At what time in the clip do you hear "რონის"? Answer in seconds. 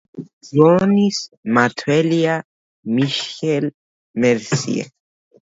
0.59-1.19